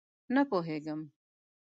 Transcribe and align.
_نه 0.33 0.41
پوهېږم! 0.49 1.01